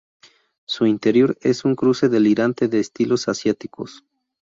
Su 0.65 0.87
interior 0.87 1.37
es 1.41 1.63
un 1.63 1.75
cruce 1.75 2.09
delirante 2.09 2.67
de 2.67 2.79
estilos 2.79 3.27
asiáticos. 3.27 4.03